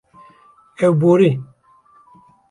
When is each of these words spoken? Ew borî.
Ew 0.85 0.93
borî. 1.01 1.31